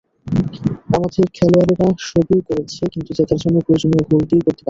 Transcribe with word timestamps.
আমাদের 0.95 1.25
খেলোয়াড়েরা 1.35 1.87
সবই 2.09 2.39
করেছে, 2.49 2.81
কিন্তু 2.93 3.11
জেতার 3.17 3.39
জন্য 3.43 3.57
প্রয়োজনীয় 3.65 4.03
গোলটিই 4.09 4.35
করতে 4.37 4.47
পারেনি। 4.47 4.59